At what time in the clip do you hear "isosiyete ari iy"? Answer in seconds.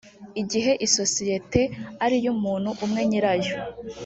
0.85-2.27